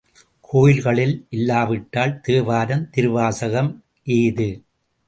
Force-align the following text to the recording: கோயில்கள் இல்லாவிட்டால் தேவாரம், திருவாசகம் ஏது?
கோயில்கள் 0.41 1.01
இல்லாவிட்டால் 1.29 2.19
தேவாரம், 2.21 2.89
திருவாசகம் 2.89 3.71
ஏது? 4.17 4.49